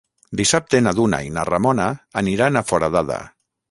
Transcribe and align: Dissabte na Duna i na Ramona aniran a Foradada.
Dissabte 0.39 0.79
na 0.85 0.93
Duna 1.01 1.21
i 1.27 1.31
na 1.37 1.45
Ramona 1.51 1.87
aniran 2.25 2.63
a 2.65 2.69
Foradada. 2.73 3.25